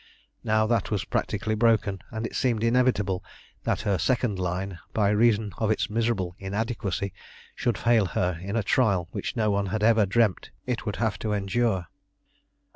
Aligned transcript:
Now 0.43 0.65
that 0.65 0.89
was 0.89 1.05
practically 1.05 1.53
broken, 1.53 2.01
and 2.09 2.25
it 2.25 2.35
seemed 2.35 2.63
inevitable 2.63 3.23
that 3.65 3.81
her 3.81 3.99
second 3.99 4.39
line, 4.39 4.79
by 4.93 5.09
reason 5.11 5.53
of 5.59 5.69
its 5.69 5.91
miserable 5.91 6.35
inadequacy, 6.39 7.13
should 7.53 7.77
fail 7.77 8.07
her 8.07 8.39
in 8.41 8.55
a 8.55 8.63
trial 8.63 9.09
which 9.11 9.35
no 9.35 9.51
one 9.51 9.67
had 9.67 9.83
ever 9.83 10.07
dreamt 10.07 10.49
it 10.65 10.87
would 10.87 10.95
have 10.95 11.19
to 11.19 11.33
endure. 11.33 11.85